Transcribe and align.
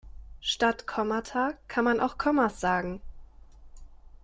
Statt 0.41 0.87
Kommata 0.87 1.53
kann 1.67 1.85
man 1.85 1.99
auch 1.99 2.17
Kommas 2.17 2.59
sagen. 2.59 3.01